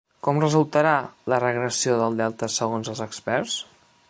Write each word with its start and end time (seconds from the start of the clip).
Com 0.27 0.37
resultarà 0.43 0.93
la 1.33 1.39
regressió 1.45 2.01
del 2.01 2.19
delta 2.23 2.53
segons 2.59 2.93
els 2.97 3.07
experts? 3.11 3.63